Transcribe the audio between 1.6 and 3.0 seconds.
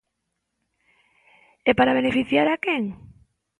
¿E para beneficiar a quen?